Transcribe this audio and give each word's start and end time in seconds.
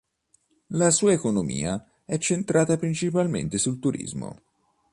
La 0.69 0.89
sua 0.89 1.11
economia 1.11 2.01
è 2.05 2.17
centrata 2.17 2.75
principalmente 2.75 3.59
sul 3.59 3.77
turismo. 3.77 4.35